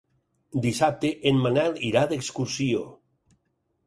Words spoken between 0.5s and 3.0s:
Dissabte en Manel irà d'excursió.